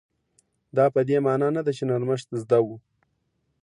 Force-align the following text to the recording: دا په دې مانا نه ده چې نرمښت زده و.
دا 0.77 0.85
په 0.93 1.01
دې 1.07 1.17
مانا 1.25 1.47
نه 1.55 1.61
ده 1.65 1.71
چې 1.77 1.83
نرمښت 1.89 2.29
زده 2.41 2.59
و. 2.65 2.67